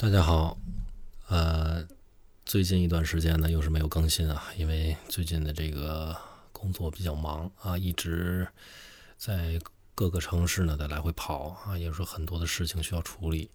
[0.00, 0.56] 大家好，
[1.26, 1.84] 呃，
[2.46, 6.16] 最近一段时间呢，又是没有更新啊，因为最近的这个
[6.52, 8.46] 工作比较忙啊，一直
[9.16, 9.60] 在
[9.96, 13.50] 各个城市呢在来回跑啊，也是很多的事情需要处理。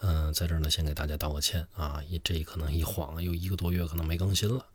[0.00, 4.66] 嗯，在这儿呢，先给大家道个歉啊，一这可能一晃又一个多月，可能没更新了。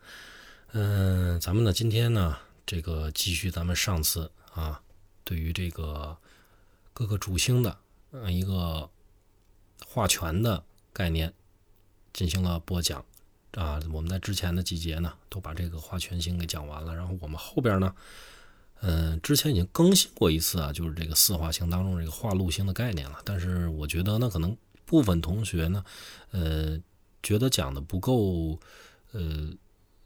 [0.72, 4.82] 嗯，咱们呢今天呢，这个继续咱们上次啊，
[5.26, 6.18] 对于这个
[6.94, 7.78] 各个主星的
[8.12, 8.90] 呃一个
[9.86, 10.64] 画权的。
[10.94, 11.34] 概念
[12.14, 13.04] 进行了播讲
[13.54, 16.96] 啊，我们在之前的几节呢，都把这个画全星给讲完了。
[16.96, 17.94] 然后我们后边呢，
[18.82, 23.20] 嗯，之前已经更新过一次啊，就是这个四化星当中这个化禄星的概念了。
[23.26, 25.84] 但是我觉得呢，可能部分同学呢，
[26.32, 26.80] 呃，
[27.24, 28.60] 觉得讲的不够，
[29.12, 29.50] 呃，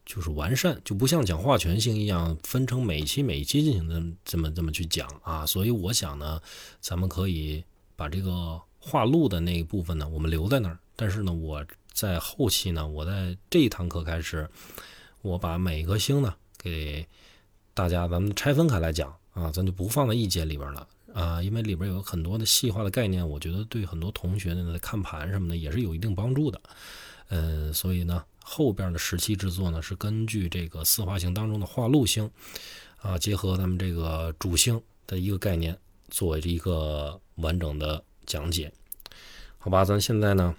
[0.06, 5.45] 就是完善，就不像讲化权星一样分成每一期每一期进行的这么这么去讲啊。
[5.45, 6.42] 所以我想呢，
[6.81, 7.64] 咱们可以
[7.95, 8.62] 把这个。
[8.88, 10.77] 画路的那一部分呢，我们留在那儿。
[10.95, 14.48] 但是呢，我在后期呢，我在这一堂课开始，
[15.23, 17.08] 我把每个星呢给
[17.73, 26.61] 大家咱们拆分开来讲啊，咱就不放在一节里边了啊，因为里边有很多的细化的概念，我觉得对很多同学呢看盘什么的也是有一定帮助的。
[27.30, 32.30] 嗯，所以呢，后边的十期制作呢是根据这个四化星当中的画路星
[33.02, 35.75] 啊，结合咱们这个主星的一个概念，
[36.09, 38.03] 作为一个完整的。
[38.26, 38.72] 讲解，
[39.58, 40.56] 好吧，咱现在呢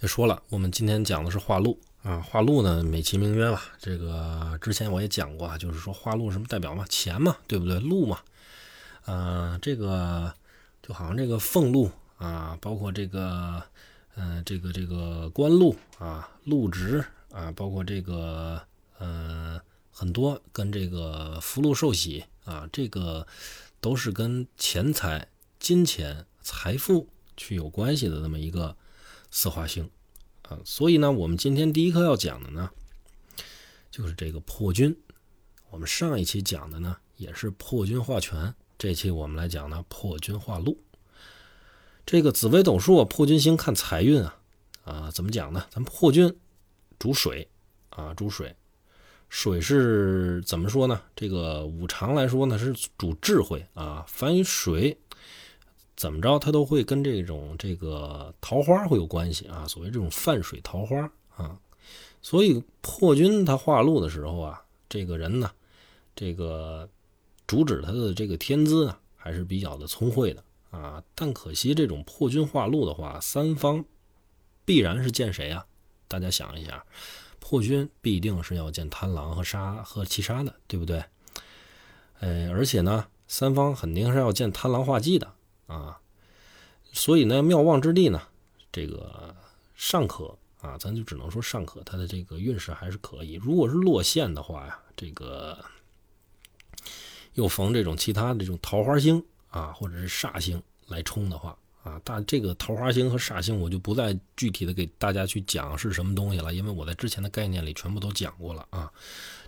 [0.00, 7.80] 也说了，我们今天讲的是化禄啊，化禄呢美其名曰吧，这个之前我也讲过，就是说化禄什么代表嘛，钱嘛，对不对？
[7.80, 8.20] 禄嘛，
[9.06, 10.32] 呃，这个
[10.82, 13.62] 就好像这个俸禄啊，包括这个，
[14.16, 18.60] 嗯，这个这个官禄啊，禄职啊，包括这个，
[18.98, 23.26] 呃，很多跟这个福禄寿喜啊，这个
[23.80, 25.26] 都是跟钱财。
[25.58, 28.76] 金钱、财富去有关系的这么一个
[29.30, 29.90] 四化星
[30.42, 32.70] 啊，所以呢，我们今天第一课要讲的呢，
[33.90, 34.96] 就是这个破军。
[35.70, 40.80] 我们上一期讲的呢，也是破军化权，这期我们来讲呢，破军化禄。
[42.04, 44.38] 这个紫微斗数，破军星看财运啊，
[44.84, 45.66] 啊，怎么讲呢？
[45.70, 46.38] 咱们破军
[46.98, 47.48] 主水
[47.90, 48.54] 啊，主水，
[49.28, 51.02] 水是怎么说呢？
[51.16, 54.96] 这个五常来说呢，是主智慧啊，凡与水。
[55.96, 59.66] 怎么着，它都会跟这种这个桃花会有关系啊。
[59.66, 61.58] 所谓这种泛水桃花啊，
[62.20, 65.50] 所以破军他化禄的时候啊，这个人呢，
[66.14, 66.86] 这个
[67.46, 71.02] 主旨他的这个天资呢，还是比较的聪慧的啊。
[71.14, 73.82] 但可惜这种破军化禄的话，三方
[74.66, 75.64] 必然是见谁啊？
[76.08, 76.84] 大家想一下，
[77.40, 81.02] 破军必定是要见贪狼和杀和七杀的，对不对？
[82.20, 85.32] 呃，而且呢，三方肯定是要见贪狼化忌的。
[85.66, 85.98] 啊，
[86.92, 88.22] 所以呢，妙望之地呢，
[88.72, 89.34] 这个
[89.74, 93.34] 尚可啊，咱就只能说尚可，它的这个运势还是可以。
[93.34, 95.58] 如果是落陷的话呀，这个
[97.34, 108.90] 又逢这种其他的这种桃花星啊，或者是煞星来冲的话啊，大这个桃花星和煞星，我就不再具体的给大家去讲是什么东西了，因为我在之前的概念里全部都讲过了啊。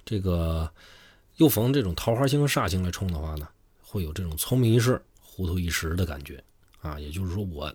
[0.05, 0.71] 这个
[1.37, 3.49] 又逢这种桃花星和煞星来冲的话呢，
[3.83, 5.01] 会有这种聪明一世。
[5.39, 6.43] 糊涂一时的感觉
[6.81, 7.73] 啊，也就是说，我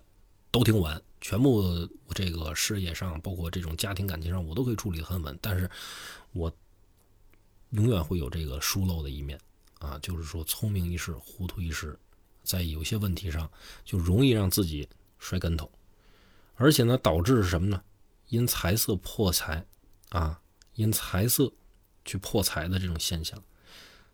[0.51, 5.39] 都挺稳，全部这个事业上，包括这种家庭感情上，我都可以处理得很稳。
[5.41, 5.71] 但是，
[6.33, 6.53] 我
[7.69, 9.39] 永远会有这个疏漏的一面
[9.79, 11.97] 啊，就是说，聪明一时，糊涂一时，
[12.43, 13.49] 在有些问题上
[13.85, 14.85] 就容易让自己
[15.17, 15.71] 摔跟头，
[16.55, 17.81] 而且呢，导致是什么呢？
[18.27, 19.65] 因财色破财
[20.09, 20.41] 啊，
[20.75, 21.49] 因财色
[22.03, 23.41] 去破财的这种现象。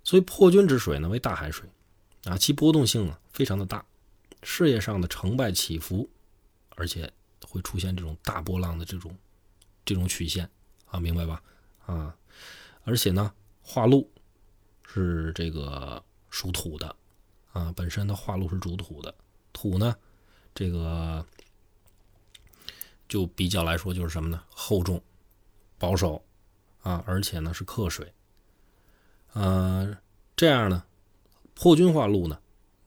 [0.04, 1.68] 所以，破军之水呢，为大海水。
[2.26, 3.86] 啊，其波动性呢非常的大，
[4.44, 6.10] 事业上的成败起伏，
[6.76, 7.12] 而且
[7.48, 9.18] 会出现这种大波浪的这种
[9.86, 10.50] 这种曲线
[10.88, 11.42] 啊，明白吧？
[11.86, 12.16] 啊，
[12.84, 14.12] 而且呢，化禄
[14.86, 16.94] 是这个属土的
[17.54, 19.16] 啊，本身的化禄是主土的，
[19.54, 19.96] 土呢，
[20.54, 21.26] 这个
[23.08, 24.44] 就比较来说就是什么呢？
[24.50, 25.02] 厚重、
[25.78, 26.22] 保守
[26.82, 28.14] 啊，而且呢是克水，
[29.34, 29.98] 呃，
[30.36, 30.84] 这样呢。
[31.62, 32.40] 破军化禄呢，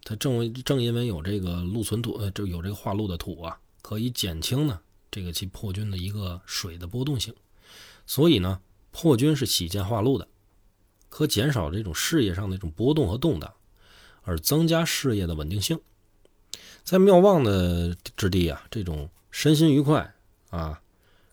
[0.02, 4.80] 它正为正因为有这个禄存土，呃，就有这个化禄的土啊，可以减轻呢
[5.10, 7.34] 这个其破军的一个水的波动性，
[8.06, 10.26] 所以呢，破军是喜见化禄的，
[11.10, 13.52] 可减少这种事业上的一种波动和动荡，
[14.22, 15.78] 而增加事业的稳定性。
[16.82, 20.14] 在妙望的之地啊，这种身心愉快
[20.48, 20.80] 啊，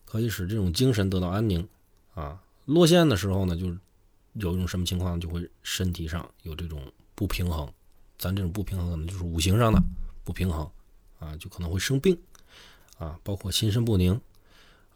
[0.04, 1.66] 可以使这种精神得到安宁
[2.12, 2.42] 啊。
[2.66, 3.68] 落陷的时候呢，就
[4.34, 6.82] 有一种什么情况，就会身体上有这种。
[7.20, 7.70] 不平衡，
[8.16, 9.78] 咱这种不平衡可能就是五行上的
[10.24, 10.70] 不平衡
[11.18, 12.18] 啊，就可能会生病
[12.96, 14.18] 啊，包括心神不宁，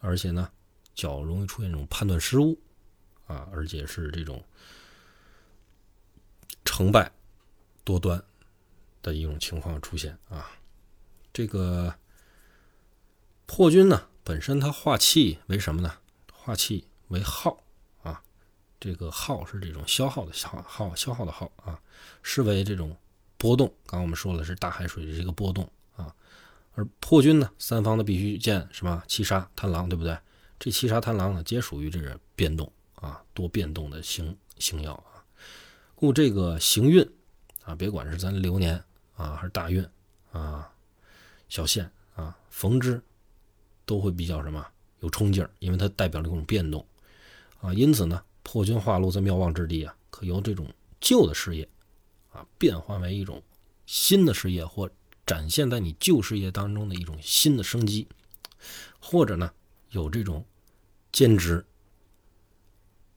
[0.01, 0.51] 而且呢，
[0.95, 2.59] 较容易出现这种判断失误
[3.27, 4.43] 啊，而且是这种
[6.65, 7.13] 成败
[7.85, 8.25] 多端
[9.03, 10.51] 的一种情况出现啊。
[11.31, 11.95] 这个
[13.45, 15.99] 破军呢，本身它化气为什么呢？
[16.33, 17.63] 化气为耗，
[18.85, 21.81] 这个耗是这种消耗的消耗，消耗的耗啊，
[22.23, 22.95] 是为这种
[23.39, 23.67] 波动。
[23.87, 25.67] 刚刚我们说了是大海水的这个波动
[25.97, 26.15] 啊，
[26.75, 30.19] 而破军呢，三方的必须见什么七杀贪狼，对不对？
[30.59, 35.25] 这七杀贪狼呢，皆属于这个变动啊，多变动的星星耀啊，
[35.95, 37.03] 故这个行运
[37.65, 38.77] 啊，别管是咱流年
[39.17, 39.83] 啊，还是大运
[40.31, 40.71] 啊。
[41.49, 43.03] 小限啊，逢之
[43.87, 44.67] 都会比较什么
[45.01, 46.87] 有冲劲儿，因为它代表了一种变动
[47.63, 47.73] 啊。
[47.73, 51.69] 因此呢，破军化禄在妙望之地啊，可由这种旧的事业
[52.31, 53.43] 啊，变换为一种
[53.87, 54.89] 新的事业，或
[55.27, 58.07] 展现在你旧事业当中的一种新的生机，
[59.01, 59.51] 或者呢，
[59.91, 60.45] 有这种
[61.11, 61.65] 兼职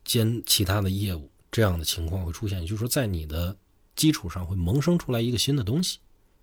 [0.03, 3.55] 兼其他的业务这样的情况会出现，就是说在你的
[3.95, 5.99] 基础上会萌生出来一个新的东西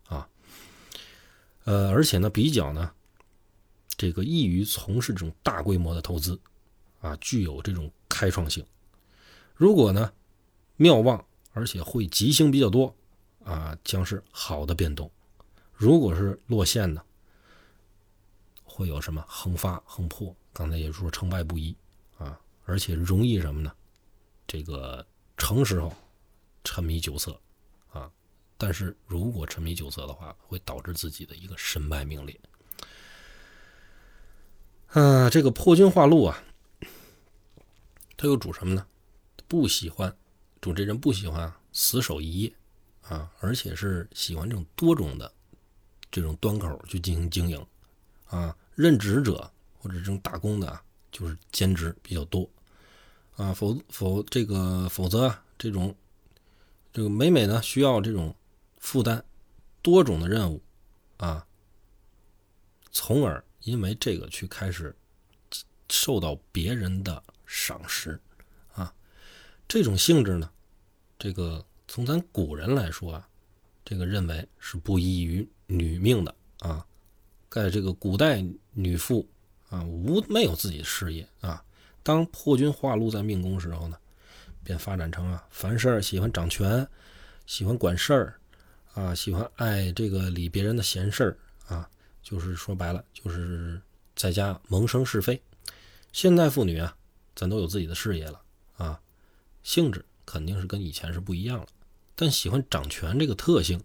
[0.06, 0.28] 啊。
[1.64, 2.92] 呃，而且呢，比较呢，
[3.96, 6.38] 这个易于从事这种大规模的投资，
[7.00, 8.64] 啊，具有这种开创性。
[9.56, 10.12] 如果呢，
[10.76, 12.94] 妙望，而且会吉星比较多，
[13.44, 15.10] 啊，将是好的变动。
[15.72, 17.02] 如果是落陷呢，
[18.62, 20.34] 会有什么横发横破？
[20.52, 21.76] 刚才也说成败不一
[22.16, 23.72] 啊，而且容易什么呢？
[24.46, 25.04] 这个
[25.36, 25.92] 成时候
[26.62, 27.32] 沉迷酒色。
[27.90, 28.08] 啊
[28.56, 32.40] 但是如果沉迷酒色的话，会导致自己的一个身败名裂。
[34.92, 36.40] 啊，这个破军化禄啊，
[38.16, 38.86] 他又主什么呢？
[39.48, 40.14] 不喜欢，
[40.60, 42.54] 主这人不喜欢死守一业
[43.02, 45.32] 啊，而且是喜欢这种多种的
[46.10, 47.66] 这种端口去进行经营
[48.26, 48.56] 啊。
[48.74, 50.80] 任职者或者这种打工的，
[51.12, 52.48] 就是兼职比较多
[53.36, 53.52] 啊。
[53.52, 55.94] 否否这个否则，这种
[56.92, 58.34] 这个每每呢需要这种。
[58.80, 59.24] 负担
[59.80, 60.62] 多种的任务
[61.16, 61.46] 啊，
[62.92, 64.94] 从而因为这个去开始
[65.88, 67.24] 受到别人的
[67.56, 68.20] 赏识
[68.74, 68.92] 啊，
[69.68, 70.50] 这种性质呢，
[71.16, 73.28] 这个从咱古人来说啊，
[73.84, 76.84] 这个认为是不宜于女命的啊，
[77.48, 79.24] 在这个古代女妇
[79.70, 81.64] 啊无没有自己的事业啊，
[82.02, 83.96] 当破军化禄在命宫时候呢，
[84.64, 86.86] 便发展成啊凡事喜欢掌权，
[87.46, 88.34] 喜欢管事儿。
[88.94, 91.36] 啊，喜欢爱这个理别人的闲事儿
[91.66, 91.90] 啊，
[92.22, 93.82] 就是说白了，就是
[94.14, 95.42] 在家萌生是非。
[96.12, 96.96] 现代妇女啊，
[97.34, 98.40] 咱都有自己的事业了
[98.76, 99.00] 啊，
[99.62, 101.66] 性质肯定是跟以前是不一样了。
[102.14, 103.82] 但喜欢掌权这个特性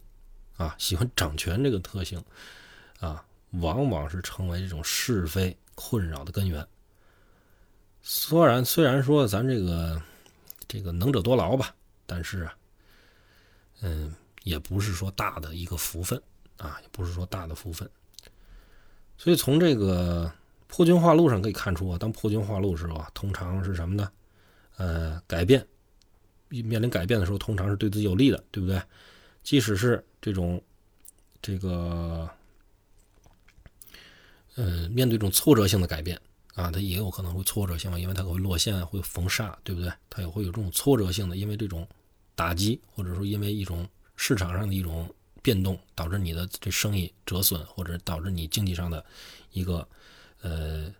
[0.57, 2.23] 啊，喜欢掌权这个特性
[2.99, 6.67] 啊，往往是成为这种是非困扰的根源。
[8.01, 10.01] 虽然虽然说咱这个
[10.67, 11.75] 这个能者多劳吧，
[12.05, 12.57] 但是啊，
[13.81, 14.15] 嗯。
[14.45, 16.19] 也不是说大的一个福分
[16.57, 17.87] 啊，也不是说大的福分。
[19.17, 20.31] 所以从这个
[20.69, 24.09] 破军化禄上可以看出啊，当破军化禄时候啊，通常是什么呢？
[24.77, 25.67] 呃，改变，
[26.47, 28.81] 面临改变的时候，通常是对自己有利的，对不对？
[29.43, 30.61] 即使是这种
[31.41, 32.29] 这个
[34.55, 36.17] 呃，面对这种挫折性的改变
[36.53, 39.91] 啊，它也有可能会挫折性，因为它会落线，会逢煞，对不对？
[40.09, 41.85] 它也会有这种挫折性的，因为这种
[42.35, 43.85] 打击，或者说因为一种。
[44.21, 45.09] 市场上的一种
[45.41, 49.05] 变动，导致你的这生意折损，或者导致你经济上的
[49.53, 49.87] 一个
[50.41, 50.93] 呃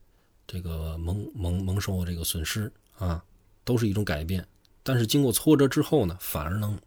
[0.48, 3.24] 这个蒙蒙蒙受这个损失啊，
[3.64, 4.48] 都是一种改变。
[4.84, 6.80] 但是经过挫折之后呢，反而能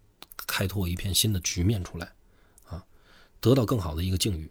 [0.47, 2.13] 开拓一片新的局面出来
[2.65, 2.85] 啊，
[3.41, 4.51] 得到更好的一个境遇。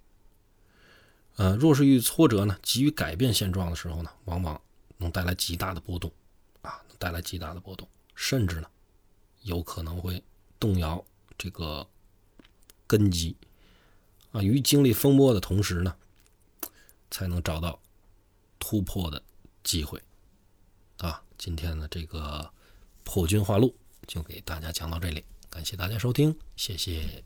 [1.35, 4.61] 呃，若是遇挫折呢，急于改变现状的时候呢，往往
[4.97, 6.11] 能带来极大的波动
[6.61, 8.67] 啊，能带来极大的波动，甚至呢，
[9.41, 10.23] 有可能会
[10.59, 11.03] 动摇。
[11.37, 11.87] 这个
[12.85, 13.35] 根基
[14.31, 15.95] 啊，于经历风波的同时呢，
[17.09, 17.81] 才能找到
[18.61, 19.21] 突破的
[19.63, 20.01] 机会
[20.99, 21.21] 啊。
[21.37, 22.49] 今天的这个
[23.03, 23.75] 破军化路
[24.07, 27.21] 就给大家讲到这里，感谢大家收听，谢谢。